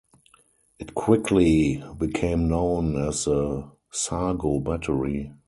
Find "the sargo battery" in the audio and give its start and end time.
3.25-5.31